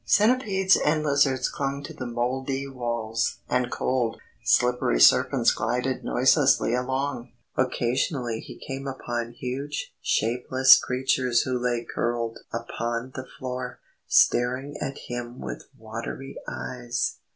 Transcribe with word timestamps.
Centipedes 0.03 0.77
and 0.77 1.03
lizards 1.03 1.47
clung 1.47 1.83
to 1.83 1.93
the 1.93 2.07
mouldy 2.07 2.65
walls, 2.67 3.35
and 3.47 3.69
cold, 3.69 4.19
slippery 4.43 4.99
serpents 4.99 5.51
glided 5.53 6.03
noiselessly 6.03 6.73
along. 6.73 7.31
Occasionally 7.55 8.39
he 8.39 8.57
came 8.57 8.87
upon 8.87 9.33
huge 9.33 9.93
shapeless 10.01 10.75
creatures 10.79 11.43
who 11.43 11.55
lay 11.59 11.83
curled 11.85 12.39
upon 12.51 13.11
the 13.13 13.27
floor, 13.37 13.77
staring 14.07 14.75
at 14.81 14.97
him 15.07 15.39
with 15.39 15.65
watery 15.77 16.35
eyes. 16.49 17.17